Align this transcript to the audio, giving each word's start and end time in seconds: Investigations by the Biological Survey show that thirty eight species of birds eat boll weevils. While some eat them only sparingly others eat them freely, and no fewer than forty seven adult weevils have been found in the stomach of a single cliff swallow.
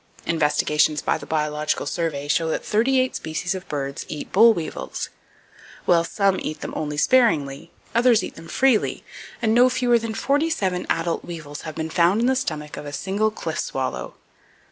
Investigations 0.25 1.03
by 1.03 1.19
the 1.19 1.27
Biological 1.27 1.85
Survey 1.85 2.27
show 2.27 2.49
that 2.49 2.65
thirty 2.65 2.99
eight 2.99 3.15
species 3.15 3.53
of 3.53 3.69
birds 3.69 4.03
eat 4.07 4.31
boll 4.31 4.51
weevils. 4.51 5.09
While 5.85 6.03
some 6.03 6.39
eat 6.41 6.61
them 6.61 6.73
only 6.75 6.97
sparingly 6.97 7.71
others 7.93 8.23
eat 8.23 8.33
them 8.33 8.47
freely, 8.47 9.03
and 9.43 9.53
no 9.53 9.69
fewer 9.69 9.99
than 9.99 10.15
forty 10.15 10.49
seven 10.49 10.87
adult 10.89 11.23
weevils 11.23 11.61
have 11.69 11.75
been 11.75 11.91
found 11.91 12.19
in 12.19 12.25
the 12.25 12.35
stomach 12.35 12.77
of 12.77 12.87
a 12.87 12.91
single 12.93 13.29
cliff 13.29 13.59
swallow. 13.59 14.15